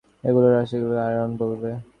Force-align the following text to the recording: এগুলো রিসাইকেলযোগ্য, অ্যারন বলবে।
এগুলো 0.23 0.47
রিসাইকেলযোগ্য, 0.49 0.97
অ্যারন 1.01 1.31
বলবে। 1.41 1.69